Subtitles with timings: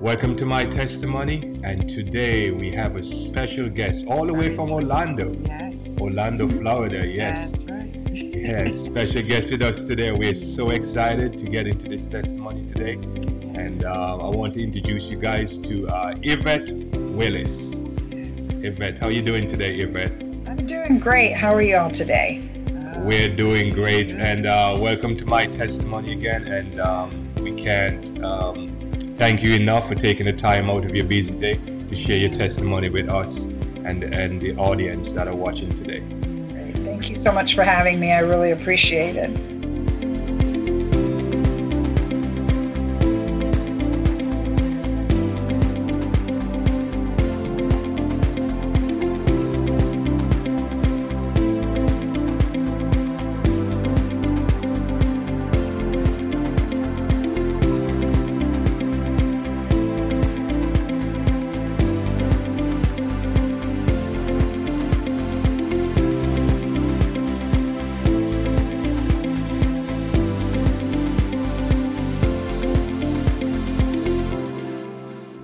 [0.00, 4.70] Welcome to my testimony, and today we have a special guest all the way from
[4.70, 5.30] Orlando.
[5.44, 5.74] Yes.
[6.00, 7.06] Orlando, Florida.
[7.06, 7.50] Yes.
[7.50, 8.10] That's right.
[8.40, 10.10] Yes, special guest with us today.
[10.12, 12.94] We're so excited to get into this testimony today.
[13.60, 16.72] And uh, I want to introduce you guys to uh, Yvette
[17.12, 17.52] Willis.
[18.64, 20.12] Yvette, how are you doing today, Yvette?
[20.48, 21.34] I'm doing great.
[21.34, 22.48] How are you all today?
[22.96, 26.48] We're doing great, and uh, welcome to my testimony again.
[26.48, 28.89] And um, we can't um,
[29.20, 32.30] thank you enough for taking the time out of your busy day to share your
[32.30, 33.40] testimony with us
[33.84, 36.00] and and the audience that are watching today.
[36.86, 38.12] Thank you so much for having me.
[38.12, 39.59] I really appreciate it.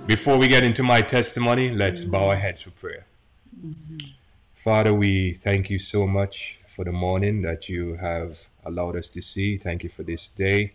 [0.07, 3.05] Before we get into my testimony, let's bow our heads for prayer.
[3.61, 4.07] Mm-hmm.
[4.53, 9.21] Father, we thank you so much for the morning that you have allowed us to
[9.21, 9.57] see.
[9.57, 10.71] Thank you for this day.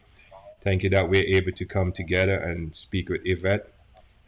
[0.63, 3.73] Thank you that we're able to come together and speak with Yvette.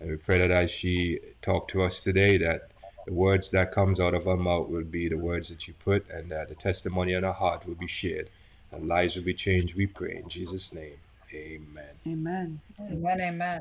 [0.00, 2.70] And we pray that as she talked to us today, that
[3.04, 6.08] the words that comes out of her mouth will be the words that you put,
[6.08, 8.30] and that the testimony in her heart will be shared,
[8.72, 9.74] and lives will be changed.
[9.74, 10.96] We pray in Jesus' name.
[11.30, 11.92] Amen.
[12.06, 12.60] Amen.
[12.80, 13.20] Amen.
[13.20, 13.60] Amen.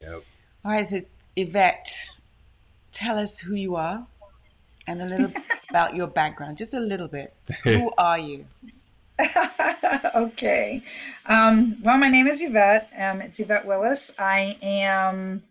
[0.00, 0.22] Yep.
[0.68, 1.00] All right, so
[1.34, 1.90] Yvette,
[2.92, 4.06] tell us who you are
[4.86, 5.32] and a little
[5.70, 7.34] about your background, just a little bit.
[7.64, 8.44] Who are you?
[10.14, 10.84] okay.
[11.24, 12.90] Um, well, my name is Yvette.
[12.98, 14.12] Um, it's Yvette Willis.
[14.18, 15.42] I am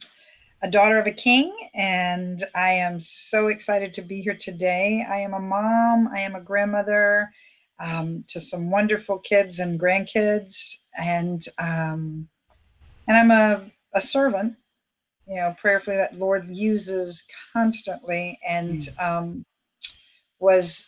[0.62, 5.04] a daughter of a king, and I am so excited to be here today.
[5.10, 6.10] I am a mom.
[6.14, 7.32] I am a grandmother
[7.80, 12.30] um, to some wonderful kids and grandkids, and um,
[13.08, 14.54] and I'm a, a servant.
[15.28, 17.24] You know, prayerfully that Lord uses
[17.54, 19.46] constantly, and um,
[20.40, 20.88] was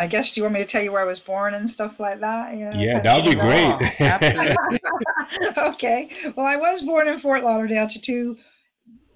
[0.00, 2.00] I guess do you want me to tell you where I was born and stuff
[2.00, 2.54] like that?
[2.54, 4.00] You know, Yeah, that would be great.
[4.00, 4.80] absolutely.
[5.58, 6.10] okay.
[6.34, 8.38] Well, I was born in Fort Lauderdale to two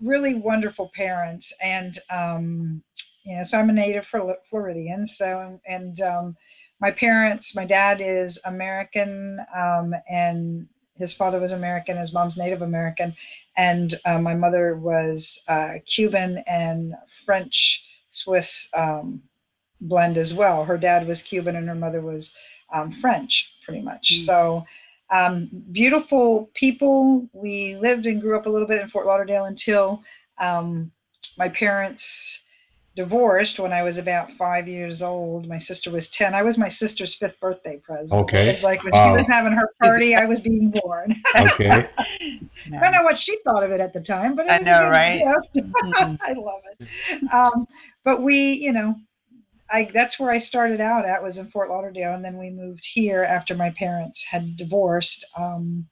[0.03, 2.82] really wonderful parents, and um,
[3.24, 5.06] you know, so I'm a native Flor- Floridian.
[5.06, 6.36] So, and um,
[6.80, 11.97] my parents, my dad is American, um, and his father was American.
[11.97, 13.15] His mom's Native American,
[13.56, 16.94] and uh, my mother was uh, Cuban and
[17.25, 19.22] French Swiss um,
[19.81, 20.65] blend as well.
[20.65, 22.33] Her dad was Cuban, and her mother was
[22.72, 24.12] um, French, pretty much.
[24.12, 24.27] Mm.
[24.27, 24.65] So
[25.10, 27.28] um, beautiful people.
[27.33, 30.03] We lived and grew up a little bit in Fort Lauderdale until
[30.38, 30.91] um,
[31.37, 32.41] my parents
[32.97, 35.49] divorced when I was about five years old.
[35.49, 36.34] My sister was 10.
[36.34, 38.21] I was my sister's fifth birthday present.
[38.22, 38.49] Okay.
[38.49, 39.09] It's like when Wow.
[39.16, 41.15] she was having her party, I was being born.
[41.37, 41.88] okay.
[41.99, 42.38] I
[42.71, 44.71] don't know what she thought of it at the time, but it I was a
[44.71, 45.25] know, good right?
[45.54, 45.66] gift.
[45.84, 46.19] Mhm.
[46.22, 47.33] I love it.
[47.33, 47.66] Um,
[48.04, 48.94] but we, you know,
[49.71, 52.87] I that's where I started out at was in Fort Lauderdale, and then we moved
[52.93, 55.25] here after my parents had divorced.
[55.37, 55.87] Um,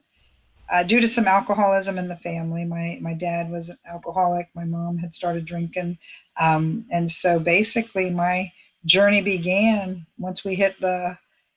[0.73, 4.49] uh, due to some alcoholism in the family, my my dad was an alcoholic.
[4.55, 5.99] My mom had started drinking,
[6.41, 8.51] um, and so basically my
[8.87, 11.17] journey began once we hit the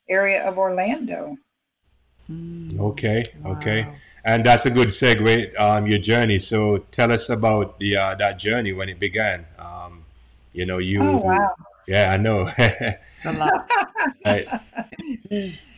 [0.10, 1.38] area of Orlando.
[2.30, 2.80] Mm.
[2.80, 3.34] Okay.
[3.46, 3.88] Okay.
[4.26, 5.58] And that's a good segue.
[5.60, 6.40] Um, your journey.
[6.40, 9.46] So tell us about the uh, that journey when it began.
[9.58, 10.04] Um,
[10.52, 11.02] you know, you.
[11.02, 11.56] Oh wow!
[11.88, 12.52] Yeah, I know.
[12.58, 13.70] It's a lot.
[14.26, 14.48] Right.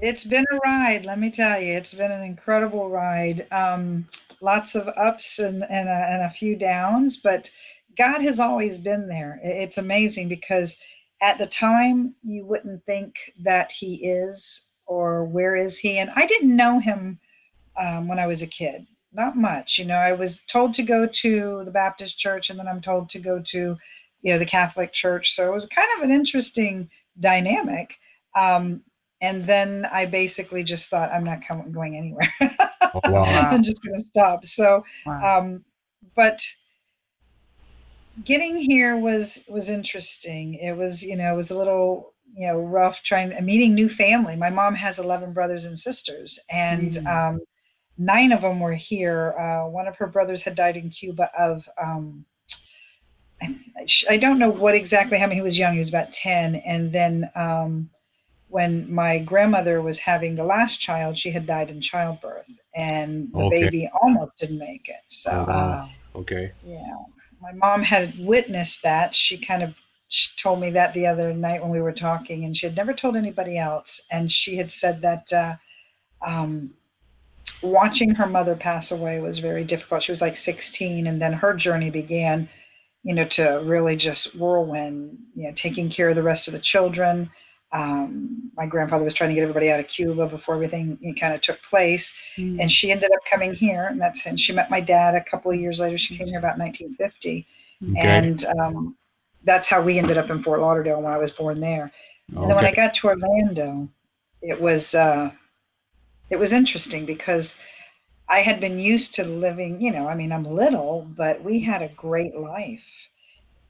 [0.00, 1.72] It's been a ride, let me tell you.
[1.72, 3.48] It's been an incredible ride.
[3.50, 4.08] Um,
[4.40, 7.50] lots of ups and, and, a, and a few downs, but
[7.96, 9.40] God has always been there.
[9.42, 10.76] It's amazing because
[11.20, 15.98] at the time you wouldn't think that He is or where is He.
[15.98, 17.18] And I didn't know Him
[17.76, 19.78] um, when I was a kid, not much.
[19.78, 23.08] You know, I was told to go to the Baptist church and then I'm told
[23.10, 23.76] to go to,
[24.22, 25.34] you know, the Catholic church.
[25.34, 27.96] So it was kind of an interesting dynamic.
[28.36, 28.82] Um,
[29.20, 32.32] and then I basically just thought I'm not com- going anywhere.
[32.94, 33.22] Oh, wow.
[33.50, 34.44] I'm just going to stop.
[34.44, 35.38] So, Wow.
[35.38, 35.64] um,
[36.14, 36.42] but
[38.24, 40.54] getting here was was interesting.
[40.54, 44.36] It was you know it was a little you know rough trying meeting new family.
[44.36, 47.06] My mom has 11 brothers and sisters, and Mm.
[47.06, 47.40] um,
[47.98, 49.34] nine of them were here.
[49.38, 52.24] Uh, one of her brothers had died in Cuba of um,
[53.42, 53.56] I,
[54.10, 55.36] I don't know what exactly I happened.
[55.36, 55.72] He was young.
[55.74, 56.56] He was about 10.
[56.56, 57.90] And then um,
[58.48, 62.46] when my grandmother was having the last child, she had died in childbirth.
[62.74, 63.60] and the Okay.
[63.64, 65.02] baby almost didn't make it.
[65.08, 65.44] So.
[65.48, 65.88] Wow.
[66.14, 66.52] Okay.
[66.64, 66.96] yeah,
[67.40, 69.14] my mom had witnessed that.
[69.14, 69.74] She kind of
[70.08, 72.92] she told me that the other night when we were talking, and she had never
[72.94, 74.00] told anybody else.
[74.10, 75.56] And she had said that uh,
[76.24, 76.70] um,
[77.62, 80.02] watching her mother pass away was very difficult.
[80.02, 82.48] She was like 16, and then her journey began,
[83.02, 86.60] you know, to really just whirlwind, you know, taking care of the rest of the
[86.60, 87.30] children.
[87.70, 91.42] Um, my grandfather was trying to get everybody out of Cuba before everything kind of
[91.42, 92.12] took place.
[92.38, 92.60] Mm.
[92.60, 95.50] and she ended up coming here and that's and she met my dad a couple
[95.50, 95.98] of years later.
[95.98, 97.46] She came here about 1950
[97.80, 98.00] Okay.
[98.00, 98.96] and um,
[99.44, 101.92] that's how we ended up in fort lauderdale when i was born there.
[102.28, 103.88] And then when i got to orlando
[104.42, 105.30] it was uh,
[106.30, 107.56] it was interesting because
[108.28, 111.82] i had been used to living you know i mean i'm little but we had
[111.82, 112.84] a great life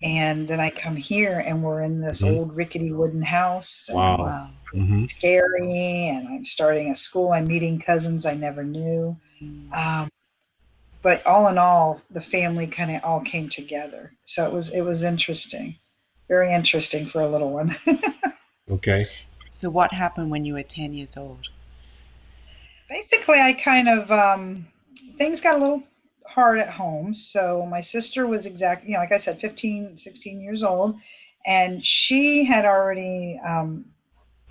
[0.02, 2.36] and then i come here and we're in this Mhm.
[2.36, 4.16] old rickety wooden house and Wow.
[4.18, 4.50] Wow.
[4.72, 9.16] hmm scary and i'm starting a school i'm meeting cousins i never knew
[9.72, 10.08] um,
[11.02, 14.82] but all in all the family kind of all came together so it was it
[14.82, 15.76] was interesting
[16.28, 17.76] very interesting for a little one
[18.70, 19.06] Okay.
[19.46, 21.48] So, what happened when you were 10 years old?
[22.88, 24.66] basically i kind of um,
[25.16, 25.82] things got a little
[26.28, 30.40] hard at home so my sister was exactly you know like i said 15 16
[30.40, 30.94] years old
[31.46, 33.84] and she had already um,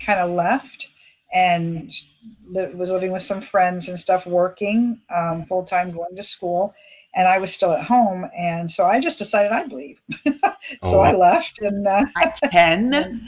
[0.00, 0.88] kind of left
[1.32, 1.92] and
[2.48, 6.74] li- was living with some friends and stuff working um, full time going to school
[7.14, 10.38] and i was still at home and so i just decided i'd leave so
[10.82, 11.00] Oh.
[11.00, 12.92] i left and uh, At 10?
[12.94, 13.20] and-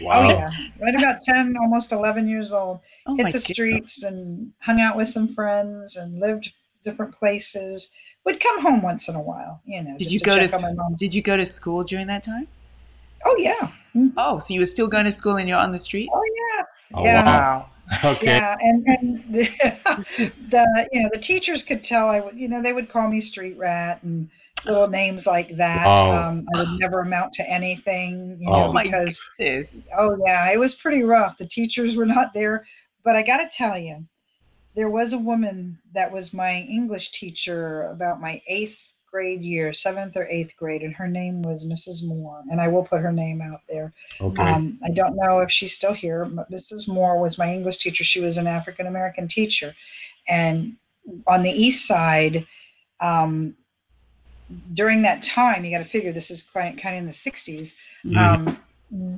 [0.00, 0.22] Wow.
[0.22, 0.50] oh yeah
[0.80, 3.44] right about 10 almost 11 years old Oh hit the goodness.
[3.44, 6.50] streets and hung out with some friends and lived
[6.82, 7.88] different places.
[8.24, 9.96] Would come home once in a while, you know.
[9.98, 10.94] Did just you go to check on my s- mom.
[10.94, 12.46] Did you go to school during that time?
[13.24, 14.12] Oh yeah, Mhm.
[14.16, 16.08] Oh, so you were still going to school and you're on the street?
[16.12, 16.64] oh yeah,
[16.94, 17.22] Oh, Yeah.
[17.24, 17.66] wow.
[18.04, 18.26] Okay.
[18.26, 18.56] yeah.
[18.60, 19.44] And and the,
[20.50, 23.20] the you know the teachers could tell I would you know they would call me
[23.20, 24.28] street rat and
[24.64, 25.84] little names like that.
[25.86, 26.30] Wow.
[26.30, 28.52] Um, I would never amount to anything, you Oh.
[28.52, 29.88] know, Oh my because goodness.
[29.98, 31.38] Oh yeah, it was pretty rough.
[31.38, 32.64] The teachers were not there,
[33.04, 34.04] but I got to tell you,
[34.74, 38.78] there was a woman that was my English teacher about my eighth
[39.10, 42.02] grade year, seventh or eighth grade, and her name was Mrs.
[42.02, 43.92] Moore, and I will put her name out there.
[44.20, 44.42] Okay.
[44.42, 46.88] Um, I don't know if she's still here, but Mrs.
[46.88, 48.04] Moore was my English teacher.
[48.04, 49.74] She was an African American teacher,
[50.28, 50.76] and
[51.26, 52.46] on the east side.
[53.00, 53.56] Um,
[54.74, 57.74] during that time, you got to figure this is kind of in the 60s
[58.04, 58.16] Mhm.
[58.16, 58.58] um,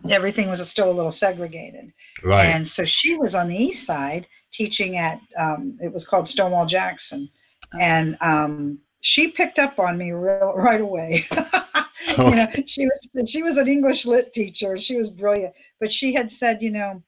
[0.08, 1.92] everything was still a little segregated.
[2.22, 2.46] right.
[2.46, 6.66] And so she was on the east side teaching at, um, it was called Stonewall
[6.66, 7.28] Jackson.
[7.80, 11.26] And um, she picked up on me real, right away.
[12.18, 14.78] you know, she was she was an English lit teacher.
[14.78, 17.02] She was brilliant, but she had said, you know,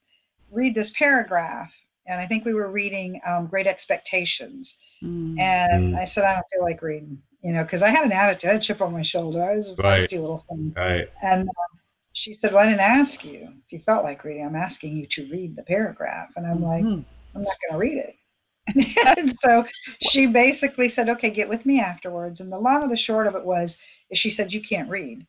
[0.51, 1.71] read this paragraph,
[2.07, 5.39] and I think we were reading um, Great Expectations, Mm.
[5.39, 5.97] and Mm.
[5.99, 8.53] I said I don't feel like reading, you know, because I had an attitude, I
[8.53, 9.43] had a chip on my shoulder.
[9.43, 10.01] I was a Right.
[10.03, 10.73] feisty little thing.
[10.75, 11.07] right.
[11.21, 11.79] And um,
[12.13, 14.43] she said, Well, I didn't ask you if you felt like reading.
[14.45, 16.29] I'm asking you to read the paragraph.
[16.35, 17.03] And I'm like, Mhm.
[17.37, 18.15] I'm not going to read it.
[19.17, 19.65] and so
[20.01, 22.41] she basically said, Okay, get with me afterwards.
[22.41, 23.77] And the long of the short of it was,
[24.09, 25.25] is she said, You can't read.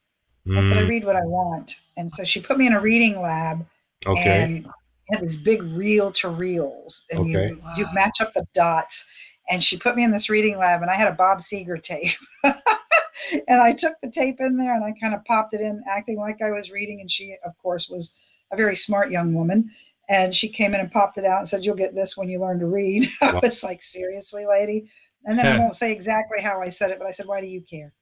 [0.57, 1.77] I said, I Mm, read what I want.
[1.97, 3.67] And so she put me in a reading lab
[4.07, 4.43] okay.
[4.43, 4.67] and
[5.11, 7.05] had these big reel to reels.
[7.11, 7.49] And Okay.
[7.49, 9.05] you, you match up the dots.
[9.51, 12.17] And she put me in this reading lab, and I had a Bob Seger tape.
[12.45, 16.19] and I took the tape in there and I kind of popped it in, acting
[16.19, 17.01] like I was reading.
[17.01, 18.13] And she, of course, was
[18.53, 19.71] a very smart young woman.
[20.09, 22.41] And she came in and popped it out and said, You'll get this when you
[22.41, 23.09] learn to read.
[23.21, 23.41] I Wow.
[23.43, 24.91] was like, Seriously, lady?
[25.25, 27.47] And then I won't say exactly how I said it, but I said, Why do
[27.47, 27.93] you care?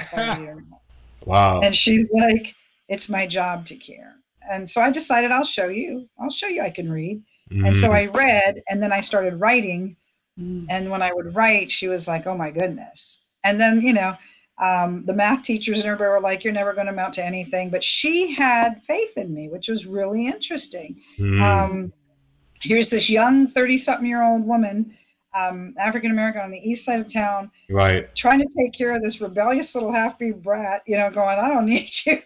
[0.00, 0.80] if I read or not?"
[1.26, 1.62] wow.
[1.62, 2.54] And she's like,
[2.88, 4.16] It's my job to care.
[4.50, 6.08] And so I decided I'll show you.
[6.20, 7.22] I'll show you I can read.
[7.64, 9.96] And so Mm, I read and then I started writing.
[10.38, 10.66] Mm.
[10.70, 13.20] And when I would write, she was like, Oh my goodness.
[13.44, 14.14] And then, you know,
[14.60, 17.70] um, the math teachers and everybody were like, You're never going to amount to anything.
[17.70, 21.00] But she had faith in me, which was really interesting.
[21.18, 21.92] mm, Um,
[22.60, 24.96] here's this young 30 something year old woman,
[25.34, 28.12] um, African American on the east side of town, right.
[28.16, 31.48] trying to take care of this rebellious little half breed brat, you know, going, I
[31.48, 32.20] don't need you.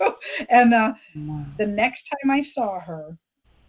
[0.49, 1.45] And uh, Wow.
[1.59, 3.17] the next time I saw her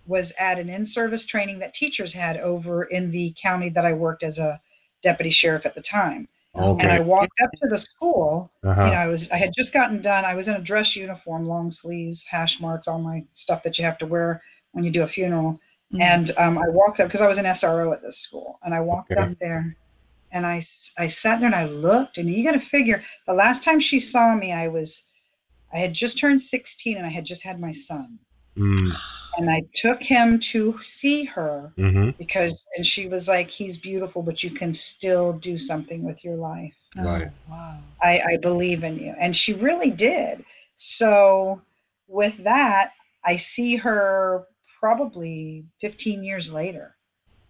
[0.05, 3.93] was at an in service training that teachers had over in the county that I
[3.93, 4.59] worked as a
[5.01, 6.27] deputy sheriff at the time.
[6.55, 6.83] Okay.
[6.83, 8.51] And I walked up to the school.
[8.63, 8.85] Uh-huh.
[8.85, 10.23] You know, I was I had just gotten done.
[10.23, 13.85] I was in a dress uniform, long sleeves, hash marks, all my stuff that you
[13.85, 14.41] have to wear
[14.73, 15.59] when you do a funeral.
[15.93, 16.01] Mm.
[16.01, 18.81] And um, I walked up because I was an SRO at this school, and I
[18.81, 19.21] walked Okay.
[19.21, 19.75] up there,
[20.31, 20.61] and I
[20.97, 23.99] I sat there and I looked, and you got to figure the last time she
[23.99, 25.03] saw me, I was
[25.73, 28.19] I had just turned 16 and I had just had my son.
[28.57, 28.95] Mm.
[29.37, 34.21] And I took him to see her hmm because, and she was like, he's beautiful,
[34.21, 36.73] but you can still do something with your life.
[36.95, 37.27] Right.
[37.27, 37.79] Oh, wow.
[38.01, 39.15] I, I believe in you.
[39.19, 40.45] And she really did.
[40.77, 41.61] So,
[42.07, 42.91] with that,
[43.25, 44.45] I see her
[44.79, 46.95] probably 15 years later.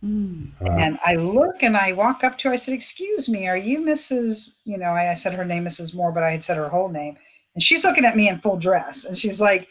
[0.04, 0.52] Mm.
[0.62, 2.54] Uh, And I look and I walk up to her.
[2.54, 4.52] I said, Excuse me, are you Mrs.
[4.66, 5.94] You know, I, I said her name, Mrs.
[5.94, 7.18] Moore, but I had said her whole name.
[7.56, 9.06] And she's looking at me in full dress.
[9.06, 9.68] And she's like,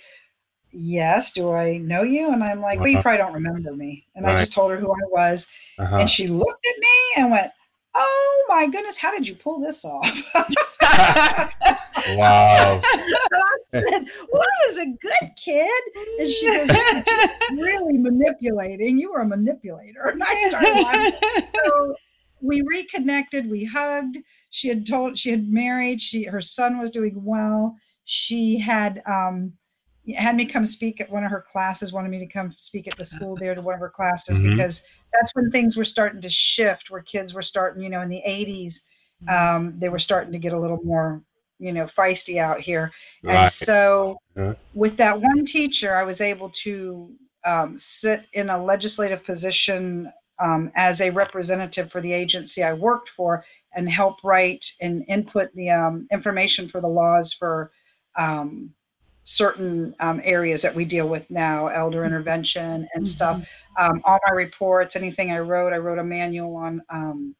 [0.72, 2.32] Yes, do I know you?
[2.32, 3.02] And I'm like, Well, you Uh-huh.
[3.02, 4.06] probably don't remember me.
[4.14, 5.46] And I just told her who I was.
[5.78, 5.98] uh-huh.
[5.98, 7.50] And she looked at me and went,
[7.94, 10.22] Oh my goodness, how did you pull this off?
[12.16, 12.80] wow.
[13.32, 15.82] I said, Well, I was a good kid.
[16.18, 16.92] And she goes, "You're
[17.50, 18.98] really manipulating.
[18.98, 20.08] You were a manipulator.
[20.08, 21.12] And I started laughing.
[21.64, 21.96] So
[22.40, 24.18] we reconnected, we hugged.
[24.50, 27.76] She had told she had married, she her son was doing well.
[28.04, 29.52] She had um
[30.16, 32.96] had me come speak at one of her classes, wanted me to come speak at
[32.96, 34.50] the school there to one of her classes Mhm.
[34.50, 34.82] because
[35.12, 38.22] that's when things were starting to shift, where kids were starting, you know, in the
[38.26, 38.82] 80s,
[39.28, 41.22] um, they were starting to get a little more,
[41.58, 42.90] you know, feisty out here.
[43.22, 44.54] And so, Uh-huh.
[44.74, 50.72] with that one teacher, I was able to um, sit in a legislative position um,
[50.74, 53.44] as a representative for the agency I worked for
[53.74, 57.70] and help write and input the um, information for the laws for
[58.16, 58.74] um,
[59.24, 63.44] certain um, areas that we deal with now, elder intervention and stuff.
[63.78, 67.34] Um, all my reports, anything I wrote, I wrote a manual on, um,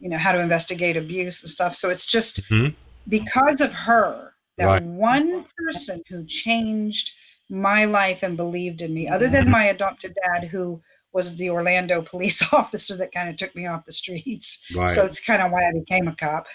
[0.00, 1.74] you know, how to investigate abuse and stuff.
[1.74, 2.74] So it's just Mhm.
[3.08, 4.82] because of her, that Right.
[4.82, 7.12] one person who changed
[7.50, 10.82] my life and believed in me, other than my adopted dad, who
[11.12, 14.58] was the Orlando police officer that kind of took me off the streets.
[14.74, 14.90] Right.
[14.90, 16.46] So it's kind of why I became a cop.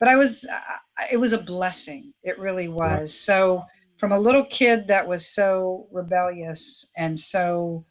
[0.00, 2.12] But I was, uh, it was a blessing.
[2.22, 3.14] It really was.
[3.14, 3.62] So
[3.98, 7.84] from a little kid that was so rebellious and so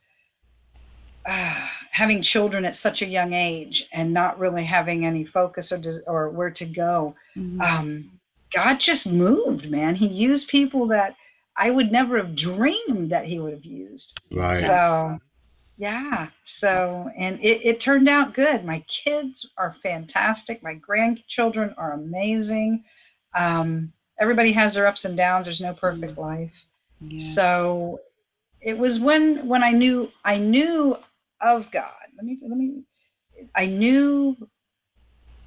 [1.27, 5.79] uh, having children at such a young age and not really having any focus or
[6.07, 7.61] or where to go, Mhm.
[7.61, 8.11] um,
[8.53, 9.93] God just moved, man.
[9.93, 11.15] He used people that
[11.55, 14.19] I would never have dreamed that He would have used.
[14.31, 14.65] right.
[14.65, 15.19] So,
[15.79, 16.27] yeah.
[16.43, 18.65] So, and it, it turned out good.
[18.65, 20.61] My kids are fantastic.
[20.61, 22.83] My grandchildren are amazing.
[23.33, 25.45] Um, everybody has their ups and downs.
[25.45, 26.51] There's no perfect life.
[26.99, 27.33] Yeah.
[27.33, 27.99] So,
[28.61, 30.97] it was when when I knew I knew
[31.39, 31.93] of God.
[32.17, 32.83] Let me let me.
[33.55, 34.35] I knew.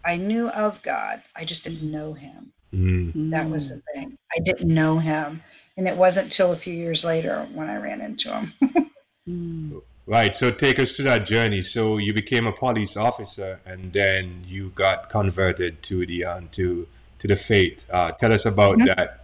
[0.05, 1.23] I knew of God.
[1.37, 2.53] I just didn't know Him.
[2.75, 3.31] Mm.
[3.31, 3.75] That was Mm.
[3.77, 4.19] the thing.
[4.35, 5.43] I didn't know Him,
[5.77, 8.55] and it wasn't till a few years later when I ran into Him.
[9.29, 9.81] Mm.
[10.07, 10.35] Right.
[10.35, 11.63] So take us to that journey.
[11.63, 16.87] So you became a police officer, and then you got converted to the um, to
[17.21, 17.85] to the faith.
[17.91, 18.87] Uh, tell us about Mhm.
[18.97, 19.19] that.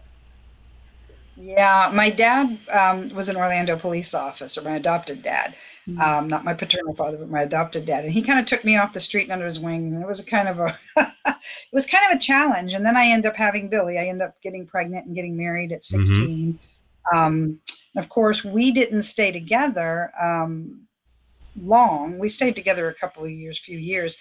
[1.37, 5.55] Yeah, my dad um, was an Orlando police officer, my adopted dad,
[5.89, 6.01] Mm.
[6.01, 8.05] um, not my paternal father, but my adopted dad.
[8.05, 9.95] And he kind of took me off the street and under his wing.
[9.95, 10.79] And it was a kind of a,
[11.27, 11.37] it
[11.73, 12.75] was kind of a challenge.
[12.75, 13.99] And then I end up having Billy.
[13.99, 15.85] I end up getting pregnant and getting married at Mhm.
[15.85, 16.59] 16.
[17.15, 17.59] Um,
[17.95, 20.87] and of course, we didn't stay together um,
[21.61, 22.19] long.
[22.19, 24.17] We stayed together a couple of years, few years.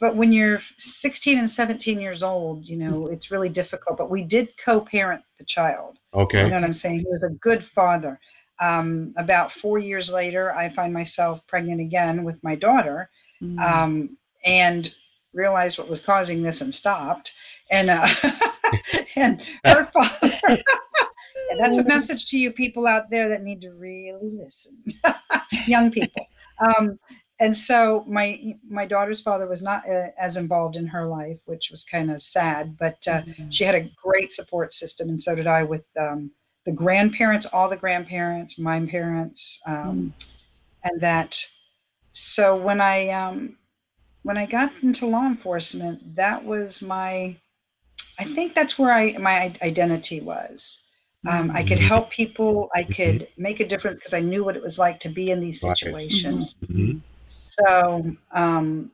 [0.00, 3.98] But when you're 16 and 17 years old, you know, it's really difficult.
[3.98, 5.98] But we did co parent the child.
[6.14, 6.44] Okay.
[6.44, 7.00] You know what I'm saying?
[7.00, 8.18] He was a good father.
[8.60, 13.10] Um, about four years later, I find myself pregnant again with my daughter
[13.42, 13.60] Mm.
[13.60, 14.92] um, and
[15.32, 17.32] realized what was causing this and stopped.
[17.70, 18.08] And uh,
[19.16, 20.32] and her father.
[21.50, 24.76] and that's a message to you people out there that need to really listen,
[25.66, 26.26] young people.
[26.58, 26.98] Um,
[27.40, 31.70] and so my my daughter's father was not uh, as involved in her life, which
[31.70, 32.76] was kind of sad.
[32.76, 33.52] But uh, Mhm.
[33.52, 36.32] she had a great support system, and so did I with um,
[36.66, 40.12] the grandparents, all the grandparents, my parents, um,
[40.84, 41.40] and that.
[42.12, 43.56] So when I um,
[44.22, 47.36] when I got into law enforcement, that was my.
[48.18, 50.82] I think that's where I my identity was.
[51.26, 51.88] Um, I could Mhm.
[51.88, 52.70] help people.
[52.74, 55.40] I could make a difference because I knew what it was like to be in
[55.40, 56.54] these situations.
[56.62, 57.02] Mhm.
[57.26, 58.92] So, um,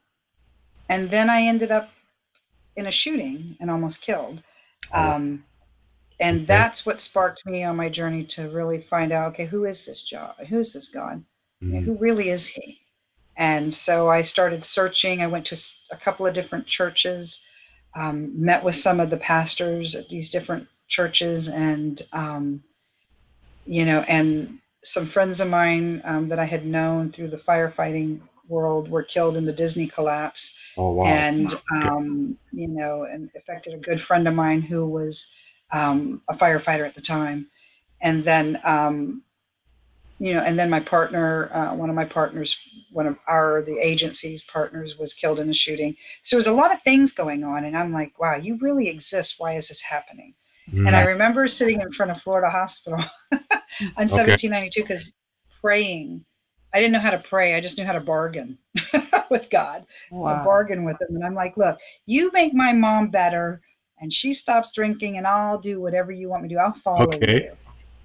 [0.89, 1.91] and then I ended up
[2.77, 4.43] in a shooting and almost killed.
[4.93, 5.01] Oh.
[5.01, 5.45] Um,
[6.21, 9.85] and that's what sparked me on my journey to really find out, okay, who is
[9.85, 10.35] this God?
[10.49, 11.25] Who is this God?
[11.63, 11.85] Mhm.
[11.85, 12.81] Who really is he?
[13.37, 15.21] And so I started searching.
[15.21, 17.41] I went to a couple of different churches,
[17.97, 22.63] um, met with some of the pastors at these different churches, and um,
[23.67, 28.21] you know, and some friends of mine um, that I had known through the firefighting
[28.49, 31.07] world were killed in the Disney collapse Oh wow.
[31.07, 35.27] and um, you know, and affected a good friend of mine who was
[35.73, 37.47] um, a firefighter at the time.
[38.03, 39.23] And then um,
[40.19, 42.57] you know, and then my partner, uh, one of my partners,
[42.93, 45.97] one of our the agency's partners, was killed in a shooting.
[46.23, 49.35] So there's a lot of things going on, and I'm like, wow, you really exist.
[49.39, 50.35] Why is this happening?
[50.73, 50.87] Mm.
[50.87, 52.99] And I remember sitting in front of Florida Hospital
[53.33, 53.39] on
[53.81, 54.09] Okay.
[54.09, 55.13] 1792 because
[55.61, 56.25] praying.
[56.73, 57.55] I didn't know how to pray.
[57.55, 58.59] I just knew how to bargain
[59.31, 60.45] with God, Wow.
[60.45, 61.15] bargain with Him.
[61.17, 63.61] And I'm like, look, you make my mom better,
[64.01, 66.59] and she stops drinking, and I'll do whatever you want me to do.
[66.59, 67.45] I'll follow Okay.
[67.45, 67.57] you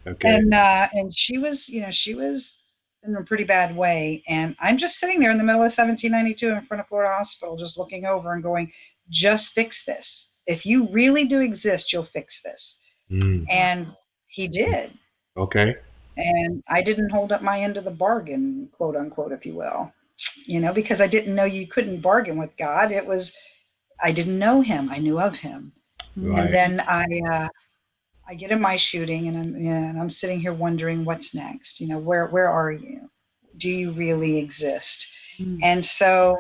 [0.08, 0.30] Okay.
[0.30, 2.58] and uh and she was you know she was
[3.04, 6.50] in a pretty bad way and i'm just sitting there in the middle of 1792
[6.50, 8.72] in front of florida hospital just looking over and going
[9.10, 12.78] just fix this if you really do exist you'll fix this
[13.12, 13.46] Mm.
[13.50, 13.88] and
[14.28, 14.88] he did
[15.46, 15.70] Okay.
[16.18, 18.44] and i didn't hold up my end of the bargain
[18.78, 19.92] quote unquote if you will
[20.46, 23.34] you know because i didn't know you couldn't bargain with god it was
[24.08, 25.72] i didn't know him i knew of him
[26.16, 26.40] Right.
[26.46, 27.48] and then I uh,
[28.28, 31.80] I get in my shooting and I'm and I'm sitting here wondering what's next.
[31.80, 33.10] You know, where where are you?
[33.58, 35.08] Do you really exist?
[35.40, 35.60] Mm.
[35.64, 36.38] And so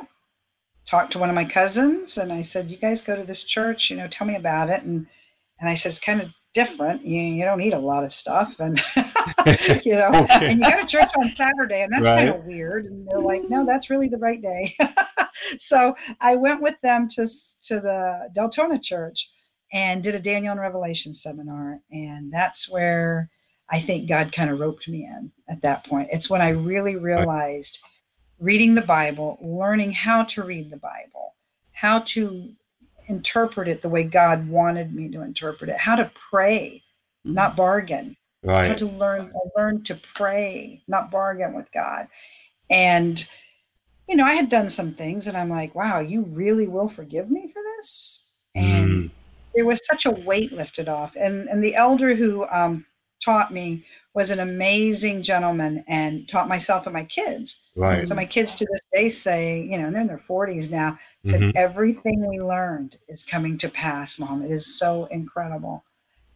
[0.90, 3.90] talked to one of my cousins and I said, You guys go to this church,
[3.90, 4.84] you know, tell me about it.
[4.84, 5.06] And
[5.60, 7.06] and I said, It's kind of different.
[7.06, 8.56] You you don't need a lot of stuff.
[8.60, 8.82] And
[9.86, 10.48] you know, Okay.
[10.48, 12.86] and you go to church on Saturday, and that's kind of weird.
[12.86, 14.76] And they're like, No, that's really the right day.
[15.60, 17.28] so I went with them to
[17.64, 19.30] to the Deltona church
[19.72, 21.80] and did a Daniel and Revelation seminar.
[21.92, 23.30] And that's where
[23.70, 26.10] I think God kind of roped me in at that point.
[26.12, 27.78] It's when I really realized
[28.40, 31.36] reading the Bible, learning how to read the Bible,
[31.74, 32.50] how to
[33.08, 36.84] interpret it the way God wanted me to interpret it, how to pray,
[37.34, 38.70] not bargain, Right.
[38.70, 42.08] how to learn learn to pray, not bargain with God.
[42.70, 43.26] And
[44.08, 47.30] you know, I had done some things and I'm like, wow, you really will forgive
[47.30, 48.26] me for this?
[48.56, 49.12] And Mm.
[49.56, 51.16] there was such a weight lifted off.
[51.16, 52.86] And and the elder who um,
[53.20, 57.60] taught me was an amazing gentleman and taught myself and my kids.
[57.76, 58.06] Right.
[58.06, 60.98] So my kids to this day say, you know, and they're in their 40s now,
[61.26, 61.56] said Mhm.
[61.56, 64.44] everything we learned is coming to pass, mom.
[64.44, 65.84] It is so incredible.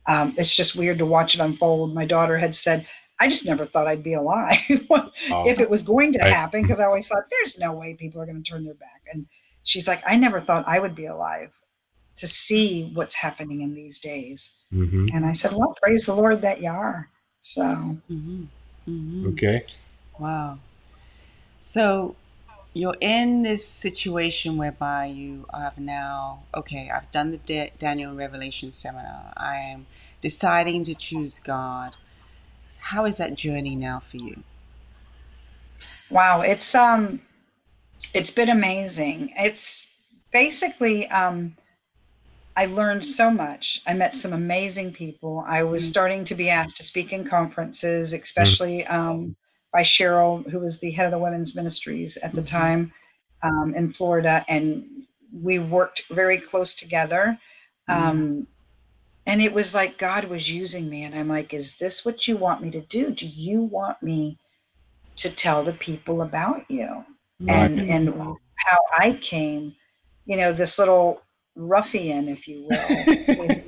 [0.07, 1.93] Um, it's just weird to watch it unfold.
[1.93, 2.85] My daughter had said,
[3.19, 4.57] I just never thought I'd be alive
[4.89, 5.09] Wow.
[5.47, 6.33] if it was going to Right.
[6.33, 9.01] happen because I always thought there's no way people are going to turn their back.
[9.11, 9.25] And
[9.63, 11.51] she's like, I never thought I would be alive
[12.17, 14.51] to see what's happening in these days.
[14.73, 15.09] Mhm.
[15.13, 17.09] And I said, Well, praise the Lord that you are.
[17.41, 17.63] So
[18.09, 18.47] Mhm.
[18.87, 19.33] Mhm.
[19.33, 19.65] Okay.
[20.19, 20.59] Wow.
[21.59, 22.15] So
[22.73, 28.17] you're in this situation whereby you have now, okay, I've done the Da- Daniel and
[28.19, 29.31] Revelation seminar.
[29.37, 29.85] I am
[30.21, 31.95] deciding to choose God.
[32.79, 34.43] How is that journey now for you?
[36.09, 37.21] Wow, it's um
[38.13, 39.33] it's been amazing.
[39.37, 39.87] It's
[40.31, 41.55] basically um
[42.55, 43.81] I learned so much.
[43.87, 45.43] I met some amazing people.
[45.47, 45.87] I was Mm.
[45.87, 49.35] starting to be asked to speak in conferences, especially um,
[49.71, 52.47] by Cheryl, who was the head of the women's ministries at the Mhm.
[52.47, 52.93] time
[53.43, 54.85] um, in Florida, and
[55.33, 57.37] we worked very close together.
[57.89, 57.93] Mm.
[57.95, 58.47] Um,
[59.25, 62.37] and it was like God was using me, and I'm like, "Is this what you
[62.37, 63.11] want me to do?
[63.11, 64.37] Do you want me
[65.17, 67.05] to tell the people about you?"
[67.49, 68.09] and and
[68.57, 69.75] how I came,
[70.25, 71.22] you know, this little
[71.55, 73.05] ruffian, if you will,
[73.37, 73.59] this,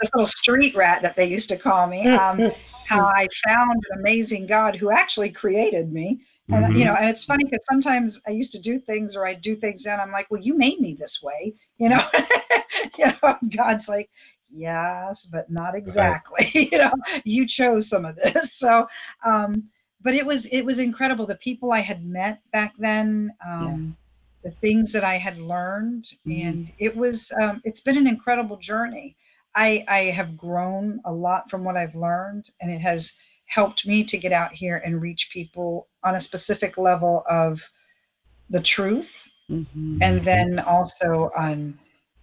[0.00, 2.06] this, little street rat that they used to call me.
[2.06, 2.40] Um,
[2.84, 6.86] how I found an amazing God who actually created me, and you Mhm.
[6.86, 9.86] know, and it's funny because sometimes I used to do things or I do things
[9.86, 12.06] and I'm like, well, you made me this way, you know,
[12.98, 13.36] you know.
[13.56, 14.08] God's like,
[14.50, 16.48] yes, but not exactly.
[16.72, 16.92] you know,
[17.24, 18.86] you chose some of this, so.
[19.24, 19.64] um
[20.02, 23.96] but it was it was incredible the people i had met back then um
[24.46, 26.46] the things that i had learned Mhm.
[26.48, 29.16] and it was um, it's been an incredible journey
[29.56, 33.12] i i have grown a lot from what i've learned and it has
[33.46, 37.60] helped me to get out here and reach people on a specific level of
[38.50, 39.12] the truth
[39.50, 39.98] Mhm.
[40.06, 41.76] and then also on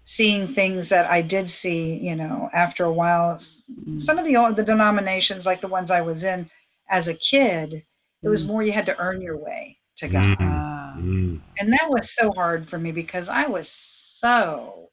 [0.05, 3.99] seeing things that i did see you know after a while s- Mhm.
[3.99, 6.49] some of the old the denominations like the ones i was in
[6.89, 7.83] as a kid
[8.21, 8.47] it was Mm.
[8.47, 10.37] more you had to earn your way to god Mm.
[10.97, 11.41] Mm.
[11.59, 14.89] and that was so hard for me because i was so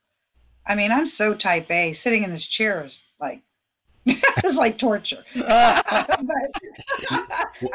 [0.66, 3.42] i mean i'm so type a sitting in this chair is like
[4.06, 6.50] it's like torture but,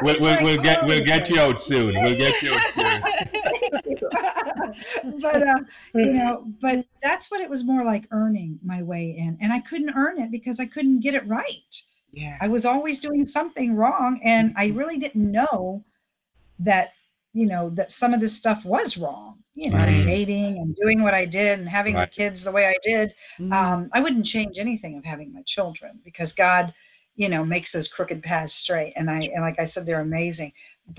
[0.02, 1.54] We'll, we'll, we'll get we'll get you out.
[1.54, 1.94] out soon.
[2.02, 3.02] We'll get you out soon.
[5.20, 5.54] but uh,
[5.94, 9.60] you know, but that's what it was more like earning my way in, and I
[9.60, 11.82] couldn't earn it because I couldn't get it right.
[12.12, 12.36] yeah.
[12.40, 15.84] I was always doing something wrong, and I really didn't know
[16.58, 16.90] that
[17.36, 19.32] you know that some of this stuff was wrong.
[19.54, 20.04] You know, Right.
[20.04, 22.10] dating and doing what I did and having Right.
[22.10, 23.14] the kids the way I did.
[23.38, 23.52] Mhm.
[23.52, 26.72] Um, I wouldn't change anything of having my children because God,
[27.18, 30.52] you know makes those crooked paths straight and i and like i said they're amazing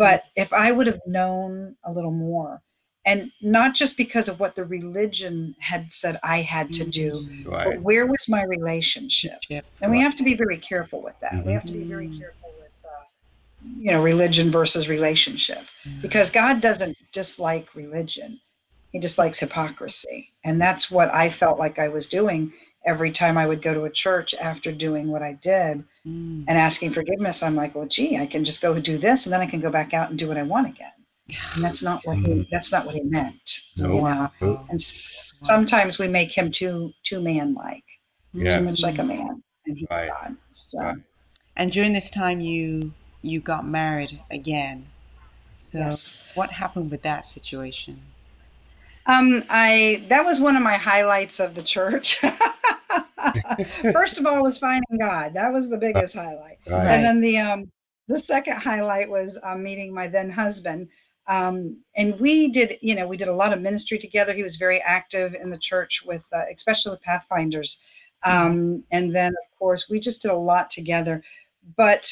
[0.04, 2.60] but if i would have known a little more
[3.06, 7.50] and not just because of what the religion had said i had to do Mm-hmm.
[7.52, 7.66] Right.
[7.68, 9.66] but where was my relationship Yep.
[9.84, 11.54] and we have to be very careful with that we Mhm.
[11.54, 12.18] have to be very Mm.
[12.18, 12.47] careful with
[13.78, 15.92] you know religion versus relationship Yeah.
[16.02, 18.40] because god doesn't dislike religion
[18.92, 22.52] he dislikes hypocrisy and that's what i felt like i was doing
[22.86, 26.46] every time i would go to a church after doing what i did Mm.
[26.48, 29.42] and asking forgiveness i'm like well gee i can just go do this and then
[29.42, 30.92] i can go back out and do what i want again
[31.56, 32.48] and that's not what he Mm.
[32.52, 33.88] that's not what he meant No.
[33.96, 34.66] you know Wow.
[34.70, 37.84] and sometimes we make him too too man like
[38.34, 38.58] Yeah.
[38.58, 40.10] too much like a man and he's Right.
[40.10, 40.98] god so Right.
[41.60, 42.94] And during this time, you
[43.28, 44.86] you got married again.
[45.60, 46.14] So yes.
[46.36, 48.00] what happened with that situation?
[49.06, 52.20] Um, I that was one of my highlights of the church.
[53.94, 55.34] First of all, was finding God.
[55.34, 56.60] That was the biggest highlight.
[56.68, 56.74] Right.
[56.74, 56.88] Right.
[56.88, 57.72] And then the um
[58.08, 60.88] the second highlight was um, meeting my then husband.
[61.28, 64.34] Um, and we did, you know, we did a lot of ministry together.
[64.34, 67.80] He was very active in the church with, uh, especially with Pathfinders.
[68.24, 71.22] Um, and then, of course, we just did a lot together.
[71.76, 72.10] But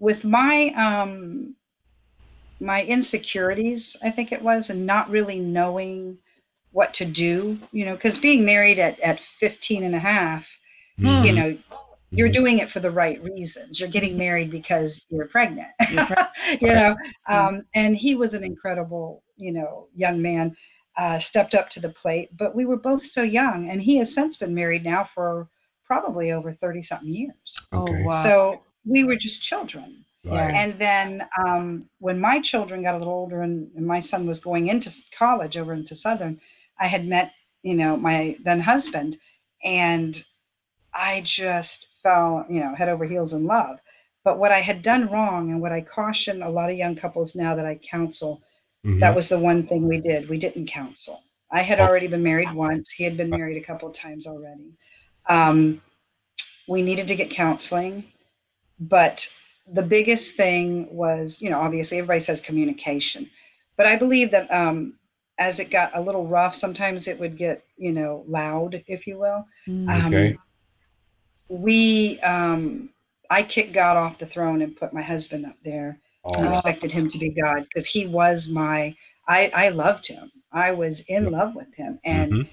[0.00, 1.56] with my um,
[2.60, 6.18] my insecurities, I think it was, and not really knowing
[6.72, 10.48] what to do, you know, because being married at, at 15 and a half,
[10.98, 11.24] Mhm.
[11.24, 11.58] you know,
[12.14, 12.34] you're Mhm.
[12.34, 13.80] doing it for the right reasons.
[13.80, 16.06] You're getting married because you're pregnant, You're
[16.60, 16.96] you know.
[17.28, 20.56] Um, and he was an incredible, you know, young man,
[20.98, 22.36] uh, stepped up to the plate.
[22.36, 25.48] But we were both so young, and he has since been married now for
[25.86, 27.58] probably over thirty something years.
[27.72, 27.82] Okay.
[27.82, 28.22] Oh wow.
[28.22, 30.04] So we were just children.
[30.24, 30.50] Right.
[30.54, 34.38] And then um, when my children got a little older and, and my son was
[34.38, 36.40] going into college over into Southern,
[36.78, 39.18] I had met, you know, my then husband,
[39.64, 40.22] and
[40.94, 43.78] I just fell, you know, head over heels in love.
[44.24, 47.34] But what I had done wrong, and what I caution a lot of young couples
[47.34, 48.42] now that I counsel,
[48.84, 49.00] Mhm.
[49.00, 50.28] that was the one thing we did.
[50.28, 51.22] We didn't counsel.
[51.50, 51.84] I had Oh.
[51.84, 52.90] already been married once.
[52.90, 54.72] He had been married a couple of times already.
[55.26, 55.82] Um,
[56.68, 58.04] we needed to get counseling,
[58.80, 59.28] but
[59.72, 63.30] the biggest thing was, you know, obviously everybody says communication,
[63.76, 64.94] but I believe that um,
[65.38, 69.18] as it got a little rough, sometimes it would get, you know, loud, if you
[69.18, 69.46] will.
[69.68, 69.98] Mm.
[70.04, 70.40] Um, Okay.
[71.48, 72.90] We, um,
[73.30, 75.98] I kicked God off the throne and put my husband up there.
[76.38, 78.94] I Oh, expected him to be God because he was my.
[79.28, 80.30] I I loved him.
[80.52, 81.32] I was in Yep.
[81.32, 82.50] love with him, and mhm.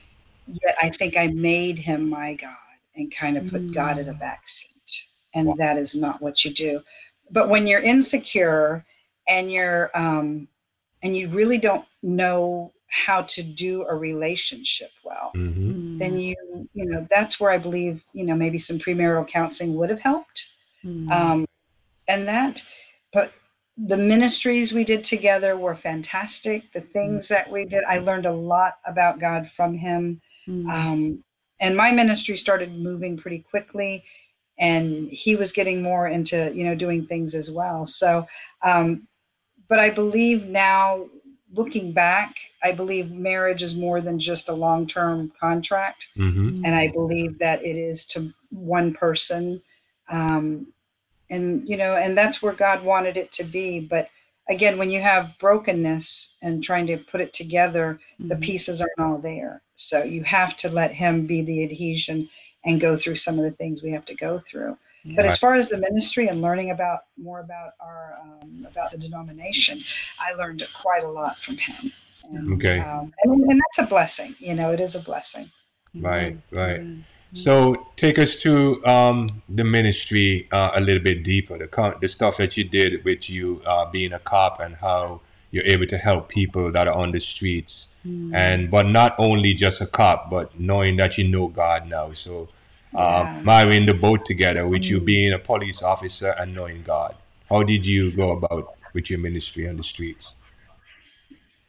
[0.47, 2.55] yet I think I made him my God
[2.95, 4.19] and kind of put God in a Mm.
[4.19, 4.76] back seat,
[5.33, 5.55] and Wow.
[5.57, 6.81] that is not what you do.
[7.31, 8.85] But when you're insecure
[9.27, 10.47] and you're um,
[11.03, 15.73] and you really don't know how to do a relationship well, Mhm.
[15.73, 15.99] Mm.
[15.99, 16.35] then you
[16.73, 20.45] you know that's where I believe you know maybe some premarital counseling would have helped
[20.83, 21.11] Mm.
[21.11, 21.47] um,
[22.07, 22.61] and that
[23.11, 23.31] but
[23.87, 28.31] the ministries we did together were fantastic the things that we did i learned a
[28.31, 30.69] lot about god from him Mm.
[30.71, 31.23] um,
[31.59, 34.03] and my ministry started moving pretty quickly
[34.59, 38.25] and he was getting more into you know doing things as well so
[38.63, 39.07] um,
[39.67, 41.05] but i believe now
[41.53, 46.65] looking back i believe marriage is more than just a long-term contract Mhm.
[46.65, 49.61] and I believe that it is to one person,
[50.09, 50.67] um,
[51.29, 53.79] and you know, and that's where God wanted it to be.
[53.79, 54.09] But
[54.49, 58.41] again, when you have brokenness and trying to put it together, the Mhm.
[58.41, 59.61] pieces aren't all there.
[59.75, 62.29] So you have to let Him be the adhesion
[62.65, 64.77] and go through some of the things we have to go through.
[65.15, 68.97] But as far as the ministry and learning about more about our um, about the
[68.97, 69.81] denomination,
[70.19, 71.93] I learned quite a lot from him.
[72.29, 72.79] And, Okay.
[72.79, 74.35] Um, and, and that's a blessing.
[74.39, 75.49] You know, it is a blessing.
[75.95, 76.57] Right, Mhm.
[76.57, 76.79] right.
[76.81, 77.03] Mhm.
[77.33, 82.37] So take us to um, the ministry uh, a little bit deeper, the the stuff
[82.37, 86.29] that you did with you uh, being a cop and how you're able to help
[86.29, 88.33] people that are on the streets, Mm.
[88.33, 92.13] and but not only just a cop, but knowing that you know God now.
[92.13, 92.49] So
[92.95, 93.41] uh, Yeah.
[93.43, 95.05] marrying the boat together, with you Mm.
[95.05, 97.15] being a police officer and knowing God.
[97.49, 100.33] How did you go about with your ministry on the streets?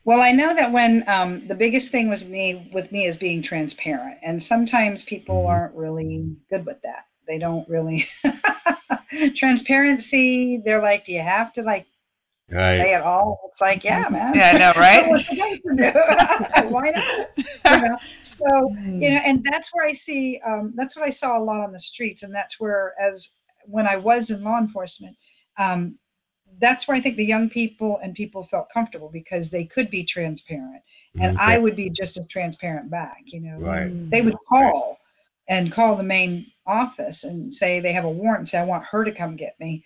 [0.04, 3.42] Well, I know that when um, the biggest thing was me with me is being
[3.42, 5.48] transparent, and sometimes people Mhm.
[5.50, 7.06] aren't really good with that.
[7.26, 8.08] They don't really
[9.36, 10.58] transparency.
[10.64, 11.86] They're like, do you have to like
[12.50, 12.94] say Right.
[12.94, 13.40] it all?
[13.50, 14.34] It's like, yeah, man.
[14.34, 15.08] Yeah, I know, So right?
[15.08, 16.64] what's supposed to do?
[16.68, 17.28] Why not?
[17.70, 17.96] You know?
[18.22, 19.02] So Mm.
[19.02, 20.40] you know, and that's where I see.
[20.46, 23.30] Um, that's what I saw a lot on the streets, and that's where, as
[23.64, 25.16] when I was in law enforcement,
[25.58, 25.98] um,
[26.60, 30.04] that's where I think the young people and people felt comfortable because they could be
[30.04, 30.82] transparent,
[31.20, 31.52] and Okay.
[31.54, 33.18] I would be just as transparent back.
[33.26, 33.90] You know, Right.
[33.90, 34.10] Mm.
[34.10, 34.98] they would call
[35.48, 38.84] and call the main office and say they have a warrant and say, I want
[38.84, 39.82] her to come get me.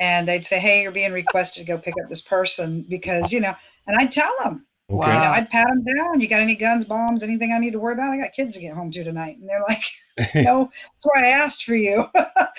[0.00, 3.40] And they'd say, Hey, you're being requested to go pick up this person because, you
[3.40, 3.54] know,
[3.86, 5.14] and I'd tell them, Okay.
[5.14, 5.32] you know, Wow.
[5.34, 6.20] I'd pat them down.
[6.20, 8.10] You got any guns, bombs, anything I need to worry about?
[8.10, 9.36] I got kids to get home to tonight.
[9.38, 9.84] And they're like,
[10.34, 12.06] no, that's why I asked for you.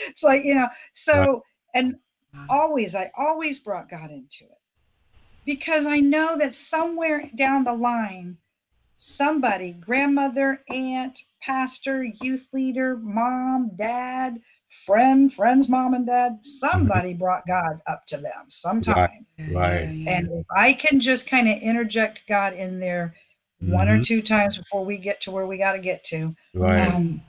[0.08, 1.96] it's like, you know, so, and
[2.50, 4.60] always, I always brought God into it
[5.46, 8.38] because I know that somewhere down the line,
[8.98, 14.40] somebody, grandmother, aunt, pastor, youth leader, mom, dad,
[14.86, 19.26] friend, friend's mom and dad, somebody brought God up to them sometime.
[19.38, 20.06] Right.
[20.08, 23.16] And if I can just kind of interject God in there
[23.60, 24.06] one or Mhm.
[24.06, 26.88] two times before we get to where we got to get to, Right.
[26.88, 27.22] um,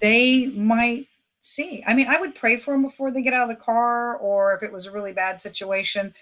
[0.00, 1.06] they might
[1.42, 1.82] see.
[1.86, 4.54] I mean, I would pray for them before they get out of the car, or
[4.54, 6.14] if it was a really bad situation,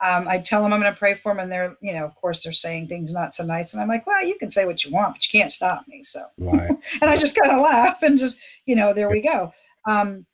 [0.00, 2.14] um, I'd tell them I'm going to pray for them, and they're, you know, of
[2.14, 4.84] course, they're saying things not so nice, and I'm like, well, you can say what
[4.84, 6.02] you want, but you can't stop me.
[6.04, 6.70] So, Right.
[7.00, 8.36] and I just kind of laugh and just,
[8.66, 9.52] you know, there we go.
[9.88, 10.26] Um,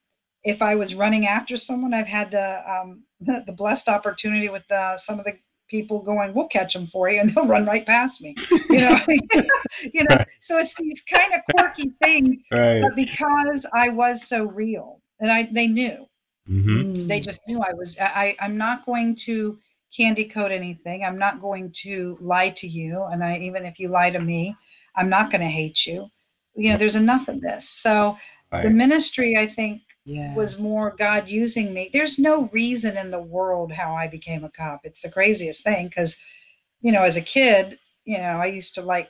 [0.43, 4.71] if I was running after someone, I've had the um, the, the blessed opportunity with
[4.71, 5.35] uh, some of the
[5.69, 8.35] people going, "We'll catch them for you," and they'll run right past me.
[8.71, 9.01] You know,
[9.93, 10.19] you know.
[10.41, 12.83] So it's these kind of quirky things, Right.
[12.83, 16.07] but because I was so real, and I they knew,
[16.49, 17.09] Mm-hmm.
[17.09, 17.97] they just knew I was.
[17.99, 19.59] I I'm not going to
[19.97, 21.05] candy coat anything.
[21.05, 24.55] I'm not going to lie to you, and I even if you lie to me,
[24.97, 26.09] I'm not going to hate you.
[26.55, 27.69] You know, there's enough of this.
[27.69, 28.17] So
[28.63, 30.35] the ministry, I think, Yeah.
[30.35, 31.91] was more God using me.
[31.93, 34.81] There's no reason in the world how I became a cop.
[34.85, 36.17] It's the craziest thing because,
[36.81, 39.09] you know, as a kid, you know, I used to like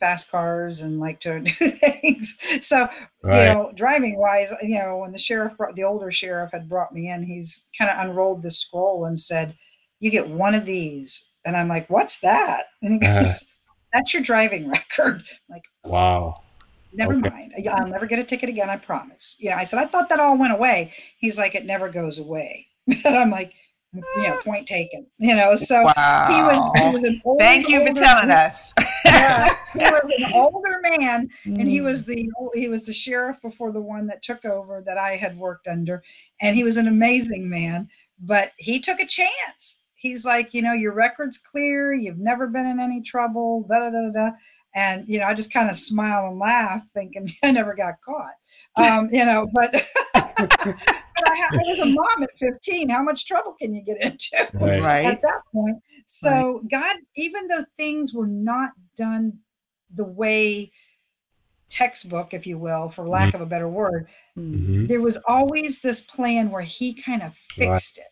[0.00, 2.36] fast cars and like to do things.
[2.62, 2.88] So,
[3.22, 3.38] Right.
[3.38, 6.92] you know, driving wise, you know, when the sheriff brought the older sheriff had brought
[6.92, 9.56] me in, he's kind of unrolled the scroll and said,
[10.00, 11.24] You get one of these.
[11.44, 12.66] And I'm like, What's that?
[12.82, 13.22] And he Uh-huh.
[13.22, 13.44] goes,
[13.92, 15.16] That's your driving record.
[15.16, 16.43] I'm like, Wow.
[16.94, 17.28] Never Okay.
[17.28, 17.54] mind.
[17.70, 18.70] I'll never get a ticket again.
[18.70, 19.36] I promise.
[19.38, 20.92] You know, I said, I thought that all went away.
[21.18, 22.66] He's like, it never goes away.
[22.86, 23.52] and I'm like,
[23.92, 26.26] you know, point taken, you know, so wow.
[26.28, 28.72] he was, he was an old, Thank you for telling us.
[29.04, 31.84] Yeah, he was an older man and he Mm.
[31.84, 35.36] was the he was the sheriff before the one that took over that I had
[35.36, 36.02] worked under
[36.40, 37.86] and he was an amazing man
[38.20, 42.66] but he took a chance he's like you know your record's clear you've never been
[42.66, 44.30] in any trouble da da da da
[44.74, 48.34] and you know I just kind of smile and laugh thinking I never got caught
[48.76, 49.72] um you know but
[50.14, 54.48] but I, I was a mom at 15 how much trouble can you get into
[54.54, 54.80] Right.
[54.82, 55.06] Right.
[55.06, 55.76] at that point.
[56.06, 59.38] So God, even though things were not done
[59.94, 60.72] the way
[61.70, 64.54] textbook, if you will, for lack of a better word, Mm.
[64.54, 64.86] Mm-hmm.
[64.86, 67.70] there was always this plan where He kind of Right.
[67.70, 68.10] fixed it.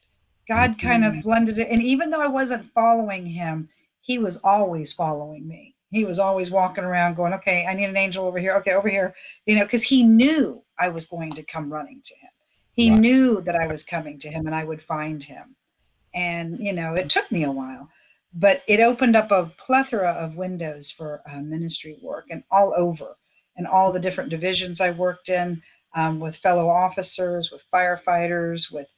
[0.49, 3.69] God kind of blended it, and even though I wasn't following Him,
[4.03, 5.72] He was always following me.
[5.93, 8.57] He was always walking around, going, "Okay, I need an angel over here.
[8.57, 9.15] Okay, over here,"
[9.47, 12.31] you know, because He knew I was going to come running to Him.
[12.73, 13.01] He Right.
[13.01, 15.57] knew that I was coming to Him, and I would find Him
[16.15, 17.89] and you know it took me a while
[18.35, 23.17] but it opened up a plethora of windows for uh, ministry work and all over
[23.57, 25.63] and all the different divisions i worked in
[25.95, 28.89] um, with fellow officers with firefighters with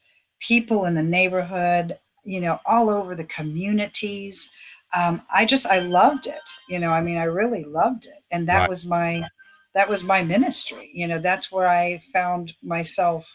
[0.40, 4.50] people in the neighborhood you know all over the communities
[4.96, 8.48] um, i just i loved it you know i mean i really loved it and
[8.48, 8.68] that Right.
[8.68, 9.28] was my
[9.74, 13.26] that was my ministry you know that's where i found myself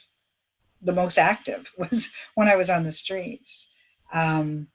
[0.82, 3.68] the most active was when i was on the streets
[4.14, 4.68] um,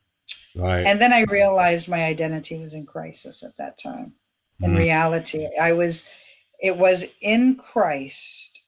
[0.57, 0.87] Right.
[0.87, 4.15] and then I realized my identity was in crisis at that time.
[4.63, 4.75] In Mhm.
[4.75, 6.05] reality, I was,
[6.61, 8.63] it was in Christ,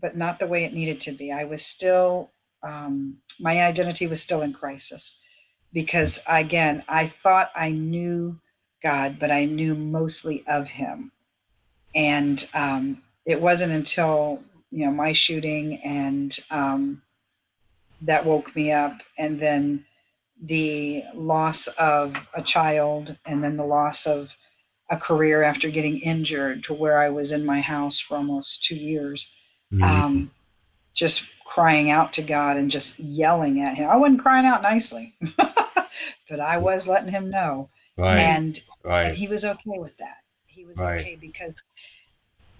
[0.00, 1.32] but not the way it needed to be.
[1.32, 5.16] I was still, um, my identity was still in crisis
[5.72, 8.38] because, again, I thought I knew
[8.82, 11.12] God, but I knew mostly of Him.
[11.94, 17.02] And um, it wasn't until, you know, my shooting and um,
[18.02, 18.96] that woke me up.
[19.18, 19.84] And then
[20.42, 24.30] the loss of a child and then the loss of
[24.90, 28.74] a career after getting injured to where I was in my house for almost two
[28.74, 29.30] years,
[29.72, 29.82] Mhm.
[29.84, 30.30] um,
[30.94, 33.88] just crying out to God and just yelling at him.
[33.88, 35.14] I wasn't crying out nicely,
[36.28, 37.68] but I was letting him know.
[37.96, 38.18] right.
[38.18, 40.18] And, and he was okay with that.
[40.46, 41.00] He was Right.
[41.00, 41.62] okay because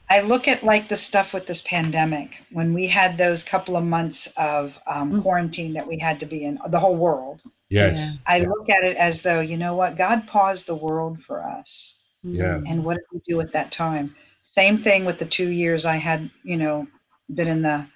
[0.08, 3.84] I look at like the stuff with this pandemic when we had those couple of
[3.84, 5.22] months of um, Mm.
[5.22, 7.40] quarantine that we had to be in, the whole world.
[7.68, 7.96] Yes.
[7.96, 8.12] Yeah.
[8.26, 8.48] I Yeah.
[8.48, 11.94] look at it as though, you know what, God paused the world for us.
[12.22, 12.58] Yeah.
[12.58, 12.70] Mm.
[12.70, 14.14] And what did we do at that time?
[14.42, 16.86] Same thing with the two years I had, you know,
[17.34, 17.86] been in the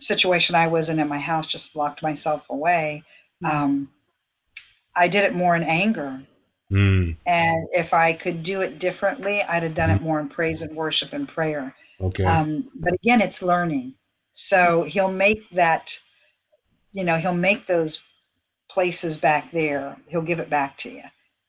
[0.00, 3.04] situation I was in at my house, just locked myself away.
[3.42, 3.50] Mm.
[3.52, 3.90] Um,
[4.96, 6.22] I did it more in anger.
[6.70, 7.16] Mm.
[7.26, 10.74] And if I could do it differently, I'd have done it more in praise and
[10.74, 11.74] worship and prayer.
[12.00, 12.24] Okay.
[12.24, 13.94] Um, but again, it's learning.
[14.34, 15.96] So he'll make that,
[16.92, 18.00] you know, he'll make those
[18.70, 19.96] places back there.
[20.08, 21.02] He'll give it back to you.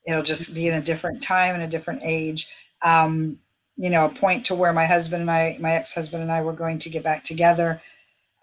[0.06, 2.48] It'll just be in a different time and a different age.
[2.82, 3.38] Um,
[3.76, 6.52] you know, a point to where my husband and I, my ex-husband and I, were
[6.52, 7.82] going to get back together.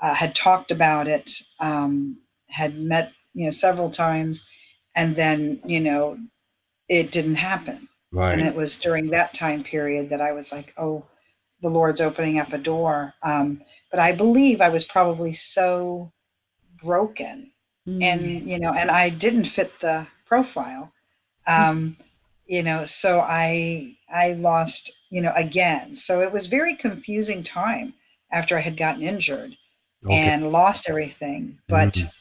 [0.02, 1.32] Uh, had talked about it.
[1.60, 2.18] Um,
[2.50, 4.46] had met, you know, several times,
[4.96, 6.18] and then you know,
[6.90, 7.88] it didn't happen.
[8.12, 8.38] right.
[8.38, 11.06] And it was during that time period that I was like, oh,
[11.62, 13.14] the Lord's opening up a door.
[13.24, 16.12] Um, but I believe I was probably so
[16.82, 17.52] broken
[17.88, 18.02] Mm.
[18.02, 20.92] and, you know, and I didn't fit the profile.
[21.48, 21.98] Um,
[22.46, 25.96] you know, so I, I lost, you know, again.
[25.96, 27.94] So it was very confusing time
[28.32, 29.52] after I had gotten injured
[30.06, 30.16] okay.
[30.16, 31.60] and lost everything.
[31.68, 32.12] But Mhm.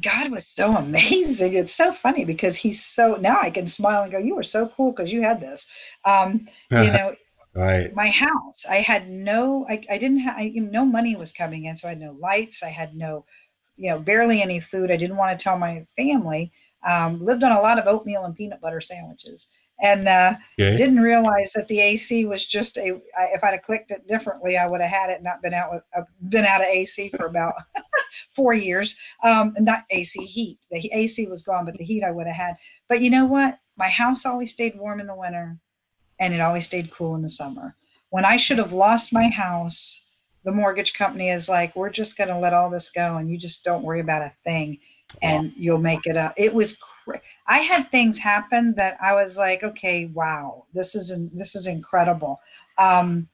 [0.00, 1.54] God was so amazing.
[1.54, 4.68] It's so funny because he's so now I can smile and go, "You were so
[4.76, 5.66] cool because you had this."
[6.04, 7.14] Um, you know,
[7.54, 7.94] right.
[7.94, 8.64] my house.
[8.68, 9.66] I had no.
[9.68, 10.36] I, I didn't have.
[10.36, 12.62] I, no money was coming in, so I had no lights.
[12.62, 13.24] I had no,
[13.76, 14.90] you know, barely any food.
[14.90, 16.52] I didn't want to tell my family.
[16.86, 19.46] Um, lived on a lot of oatmeal and peanut butter sandwiches,
[19.80, 20.76] and uh, Okay.
[20.76, 23.00] didn't realize that the AC was just a.
[23.18, 25.72] I, if I'd have clicked it differently, I would have had it not been out
[25.72, 27.54] with uh, been out of AC for about
[28.34, 28.96] four years.
[29.22, 30.58] Um, not AC heat.
[30.70, 32.56] The AC was gone, but the heat I would have had.
[32.88, 33.58] But you know what?
[33.76, 35.58] My house always stayed warm in the winter,
[36.20, 37.76] and it always stayed cool in the summer.
[38.10, 40.00] When I should have lost my house,
[40.44, 43.38] the mortgage company is like, "We're just going to let all this go, and you
[43.38, 44.78] just don't worry about a thing."
[45.22, 46.34] And you'll make it up.
[46.36, 51.12] It was cra- I had things happen that I was like, okay, wow, this is
[51.32, 52.40] this is incredible.
[52.78, 53.28] Um,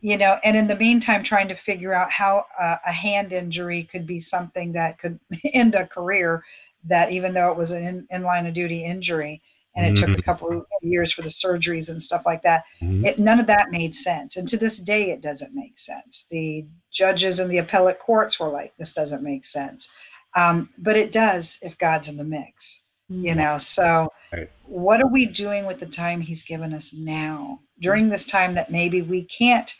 [0.00, 3.84] you know, and in the meantime, trying to figure out how uh, a hand injury
[3.84, 5.18] could be something that could
[5.54, 6.44] end a career.
[6.86, 9.40] That even though it was an in, in line of duty injury,
[9.74, 10.24] and it took a Mhm.
[10.24, 13.06] couple of years for the surgeries and stuff like that, Mhm.
[13.06, 14.36] it none of that made sense.
[14.36, 16.26] And to this day, it doesn't make sense.
[16.30, 19.88] The judges and the appellate courts were like, this doesn't make sense.
[20.34, 23.58] Um, but it does if God's in the mix, you know.
[23.58, 24.50] So, Right.
[24.64, 28.70] what are we doing with the time He's given us now during this time that
[28.72, 29.72] maybe we can't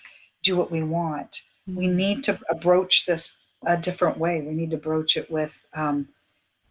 [0.43, 1.41] do what we want?
[1.67, 3.35] We need to broach this
[3.67, 4.43] a different way.
[4.43, 6.09] We need to broach it with um,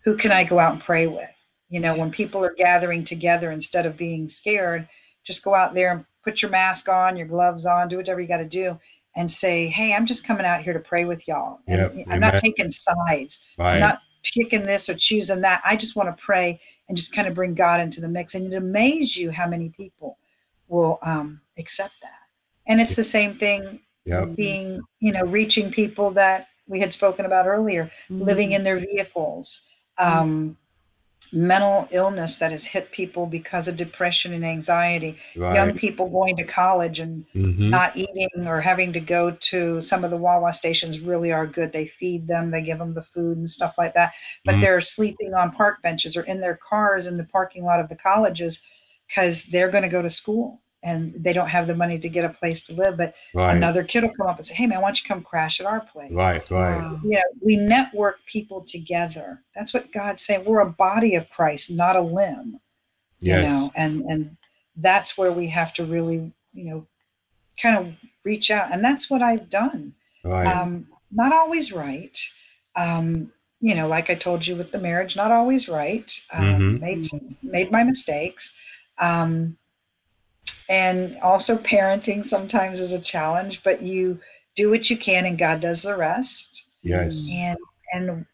[0.03, 1.29] who can I go out and pray with?
[1.69, 4.87] You know, when people are gathering together, instead of being scared,
[5.25, 8.27] just go out there and put your mask on, your gloves on, do whatever you
[8.27, 8.77] got to do,
[9.15, 11.59] and say, "Hey, I'm just coming out here to pray with y'all.
[11.67, 13.39] And Yep, I'm not taking sides.
[13.57, 13.75] Right.
[13.75, 14.01] I'm not
[14.33, 15.61] picking this or choosing that.
[15.65, 18.35] I just want to pray and just kind of bring God into the mix.
[18.35, 20.17] And it amazes you how many people
[20.67, 22.11] will um, accept that.
[22.67, 24.35] And it's the same thing Yep.
[24.35, 29.61] being, you know, reaching people that we had spoken about earlier, living in their vehicles,
[29.97, 30.57] um,
[31.31, 36.43] mental illness that has hit people because of depression and anxiety, young people going to
[36.43, 37.69] college and Mhm.
[37.69, 41.71] not eating or having to go to some of the Wawa stations really are good.
[41.71, 44.13] They feed them, they give them the food and stuff like that.
[44.45, 44.61] But Mhm.
[44.61, 47.95] they're sleeping on park benches or in their cars in the parking lot of the
[47.95, 48.61] colleges
[49.07, 52.25] because they're going to go to school and they don't have the money to get
[52.25, 52.97] a place to live.
[52.97, 53.55] But Right.
[53.55, 55.65] another kid will come up and say, Hey, man, why don't you come crash at
[55.65, 56.11] our place?
[56.11, 56.49] Right.
[56.51, 56.81] Right.
[56.81, 56.99] Wow.
[57.03, 59.41] You know, we network people together.
[59.55, 60.45] That's what God's saying.
[60.45, 62.59] We're a body of Christ, not a limb
[63.23, 63.37] Yes.
[63.37, 64.37] you know and and
[64.77, 66.85] that's where we have to really you know
[67.61, 67.93] kind of
[68.25, 69.93] reach out and that's what i've done
[70.25, 70.47] Right.
[70.47, 72.19] um not always right
[72.75, 76.79] um you know like i told you with the marriage not always right um, Mhm.
[76.81, 77.07] made
[77.43, 78.51] made my mistakes
[78.97, 79.55] um
[80.69, 84.19] and also parenting sometimes is a challenge but you
[84.55, 87.27] do what you can and god does the rest yes.
[87.31, 87.57] and
[87.93, 88.25] and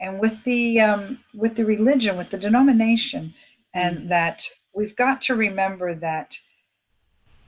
[0.00, 3.32] and with the um, with the religion with the denomination
[3.74, 6.36] and that we've got to remember that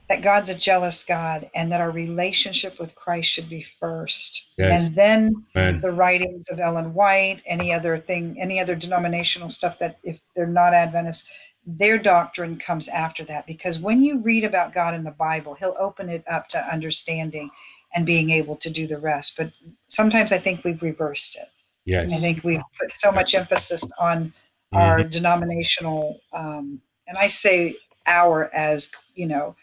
[0.09, 4.83] that God's a jealous God and that our relationship with Christ should be first Yes.
[4.87, 5.81] and then Amen.
[5.81, 10.47] the writings of Ellen White any other thing any other denominational stuff that if they're
[10.47, 11.27] not Adventist
[11.67, 15.75] their doctrine comes after that because when you read about God in the Bible he'll
[15.79, 17.49] open it up to understanding
[17.93, 19.51] and being able to do the rest but
[19.87, 21.49] sometimes I think we've reversed it
[21.87, 22.11] Yes.
[22.11, 24.33] I think we've put so much emphasis on
[24.73, 29.55] our denominational, um, and I say our as you know,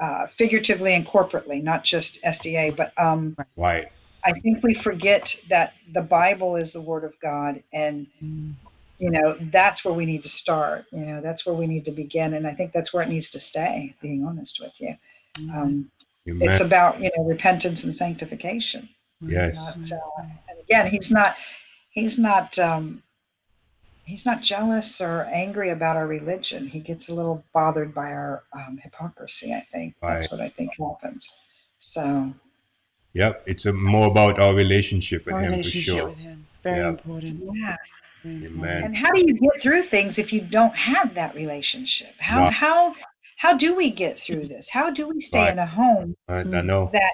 [0.00, 3.92] uh, figuratively and corporately, not just SDA, but um, Right.
[4.24, 8.06] I think we forget that the Bible is the Word of God, and
[8.98, 10.86] you know that's where we need to start.
[10.92, 13.30] You know that's where we need to begin, and I think that's where it needs
[13.30, 13.94] to stay.
[14.00, 14.94] Being honest with you,
[15.52, 15.90] um,
[16.26, 18.88] it's about you know repentance and sanctification.
[19.20, 19.56] Yes.
[19.56, 21.36] Not, uh, and again, he's not
[21.90, 23.02] he's not um,
[24.04, 26.66] he's not jealous or angry about our religion.
[26.66, 29.52] He gets a little bothered by our um, hypocrisy.
[29.52, 30.38] I think that's Right.
[30.38, 31.30] what I think happens.
[31.78, 32.32] So,
[33.14, 36.08] Yep, it's a, more about our relationship with Our Him for relationship sure.
[36.10, 36.46] with Him.
[36.62, 36.88] Very Yeah.
[36.90, 37.40] important.
[37.54, 37.76] yeah.
[38.26, 38.84] Very Amen.
[38.84, 42.14] And how do you get through things if you don't have that relationship?
[42.18, 42.52] How Right.
[42.52, 42.94] how
[43.36, 44.68] how do we get through this?
[44.68, 45.52] How do we stay Right.
[45.52, 46.64] in a home I, I Mm.
[46.66, 46.90] know.
[46.92, 47.12] that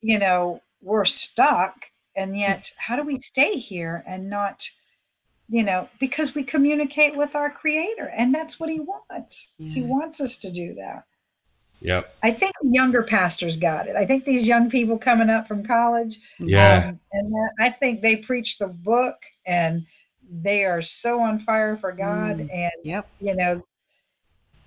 [0.00, 1.74] you know we're stuck
[2.16, 4.68] and yet how do we stay here and not
[5.48, 10.20] you know because we communicate with our creator and that's what he wants he wants
[10.20, 11.04] us to do that
[11.80, 12.12] Yep.
[12.24, 16.18] i think younger pastors got it i think these young people coming up from college
[16.40, 16.88] Yeah.
[16.88, 19.86] um, and that, i think they preach the book and
[20.30, 22.54] they are so on fire for god Mm.
[22.54, 23.08] and Yep.
[23.20, 23.62] you know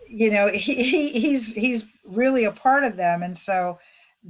[0.07, 3.77] you know he, he he's he's really a part of them and so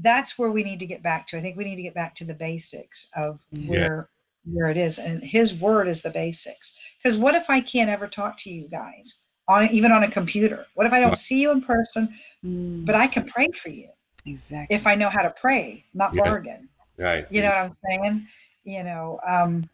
[0.01, 2.15] that's where we need to get back to i think we need to get back
[2.15, 3.69] to the basics of Yeah.
[3.69, 4.09] where
[4.45, 8.07] where it is and his word is the basics because what if i can't ever
[8.07, 9.15] talk to you guys
[9.47, 12.13] on even on a computer what if i don't see you in person
[12.43, 12.85] Mm.
[12.85, 13.89] but i can pray for you
[14.27, 14.75] exactly.
[14.75, 16.23] if i know how to pray not Yes.
[16.23, 17.25] bargain Right.
[17.31, 18.27] you know what i'm saying
[18.63, 19.67] you know um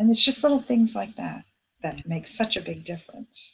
[0.00, 1.44] and it's just little things like that
[1.82, 3.52] that make such a big difference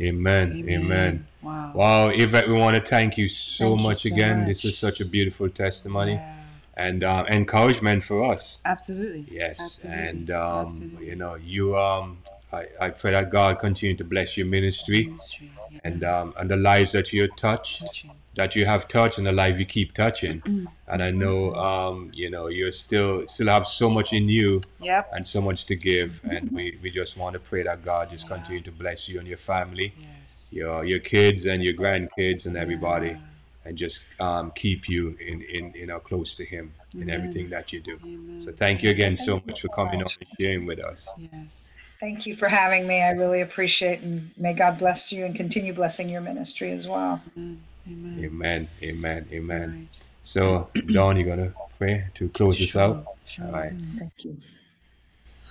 [0.00, 0.64] Amen.
[0.66, 1.26] Amen.
[1.42, 1.72] Wow.
[1.74, 4.46] Wow, Yvette, we want to thank you so Thank you much so again.
[4.46, 4.72] This much.
[4.72, 6.36] is such a beautiful testimony Yeah.
[6.78, 8.58] and um, encouragement for us.
[8.64, 9.26] Absolutely.
[9.30, 10.02] Yes, Absolutely.
[10.08, 11.06] and um, Absolutely.
[11.06, 12.16] you know, you um,
[12.52, 15.50] I, I pray that God continue to bless your ministry Ministry.
[15.70, 15.78] Yeah.
[15.84, 18.10] and um, and the lives that you touched, touching.
[18.34, 20.40] that you have touched, and the life you keep touching.
[20.40, 20.66] Mm.
[20.88, 25.10] And I know, um, you know, you're still still have so much in you Yep.
[25.12, 28.24] and so much to give, and we, we just want to pray that God just
[28.28, 28.36] Yeah.
[28.36, 30.48] continue to bless you and your family, Yes.
[30.50, 33.66] your your kids and your grandkids and everybody, Yeah.
[33.66, 37.72] and just um, keep you in, in you know close to Him in everything that
[37.72, 37.96] you do.
[38.02, 38.40] Amen.
[38.44, 41.08] So thank you again so Thank you much for coming on and sharing with us.
[41.32, 41.76] Yes.
[42.00, 43.02] Thank you for having me.
[43.02, 47.20] I really appreciate and may God bless you and continue blessing your ministry as well.
[47.36, 47.60] Amen.
[47.86, 48.18] Amen.
[48.24, 48.68] Amen.
[48.82, 49.26] Amen.
[49.32, 49.70] Amen.
[49.70, 49.98] Right.
[50.22, 53.06] So, Dawn, you're gonna pray to close this out?
[53.26, 53.44] Sure.
[53.44, 53.76] All right.
[53.76, 54.36] Mm, thank you.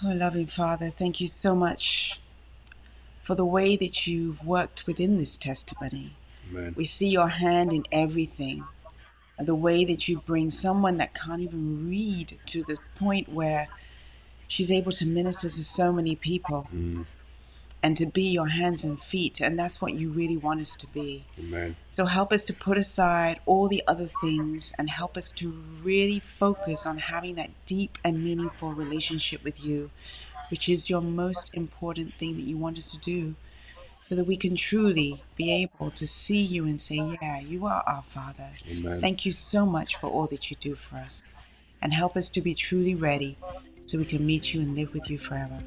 [0.04, 2.20] Oh, loving Father, thank you so much
[3.22, 6.14] for the way that you've worked within this testimony.
[6.50, 6.74] Amen.
[6.76, 8.64] We see your hand in everything.
[9.38, 13.70] And the way that you bring someone that can't even read to the point where
[14.50, 17.06] she's able to minister to so many people Mm,
[17.82, 19.40] and to be your hands and feet.
[19.40, 21.24] And that's what you really want us to be.
[21.40, 21.78] amen.
[21.88, 26.22] So help us to put aside all the other things and help us to really
[26.40, 29.92] focus on having that deep and meaningful relationship with you,
[30.52, 33.36] which is your most important thing that you want us to do,
[34.08, 37.84] so that we can truly be able to see you and say, Yeah, you are
[37.88, 38.50] our Father.
[38.70, 39.00] Amen.
[39.00, 41.24] Thank you so much for all that you do for us.
[41.82, 43.38] And help us to be truly ready
[43.90, 45.58] so we can meet you and live with you forever.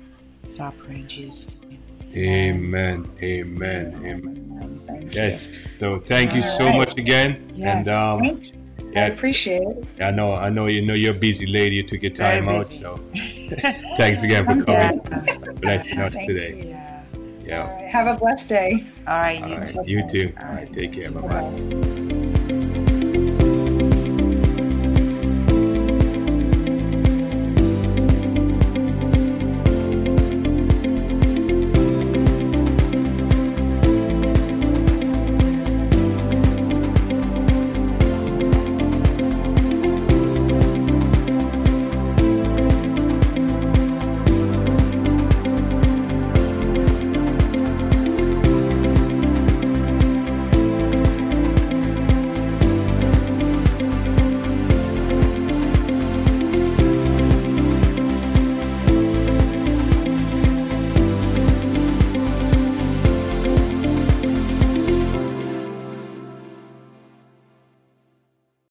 [0.44, 1.82] It's our prayer in Jesus' name.
[2.14, 3.10] Amen.
[3.20, 3.96] Amen.
[4.04, 5.10] Amen.
[5.12, 5.48] Yes.
[5.80, 6.76] So thank you so Alright.
[6.76, 7.52] much again.
[7.56, 7.78] Yes.
[7.78, 8.52] And um, Thanks.
[8.94, 9.88] I appreciate it.
[10.00, 11.76] I know, I know, you know, you're a busy lady.
[11.76, 12.70] You took your time out.
[12.70, 12.96] So
[13.96, 15.60] thanks again for I'm coming, glad.
[15.60, 16.68] blessing us Thank today.
[16.68, 17.02] Yeah.
[17.44, 17.74] Yeah.
[17.74, 17.90] right.
[17.90, 18.86] Have a blessed day.
[19.08, 19.66] All right, All you right.
[19.66, 19.82] too.
[19.84, 20.32] You too.
[20.38, 20.64] All All right.
[20.68, 20.72] right.
[20.72, 21.10] Take care.
[21.10, 22.08] Bye bye.